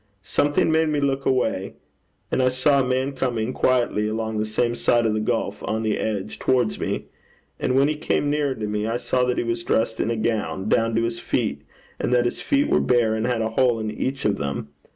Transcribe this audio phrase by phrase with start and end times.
[0.23, 1.75] Something made me look away,
[2.31, 5.83] and I saw a man coming quietly along the same side of the gulf, on
[5.83, 7.05] the edge, towards me.
[7.59, 10.17] And when he came nearer to me, I saw that he was dressed in a
[10.17, 11.61] gown down to his feet,
[11.99, 14.69] and that his feet were bare and had a hole in each of them.